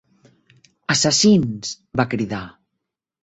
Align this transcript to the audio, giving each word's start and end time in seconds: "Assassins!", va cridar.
"Assassins!", 0.93 1.71
va 2.01 2.07
cridar. 2.15 2.43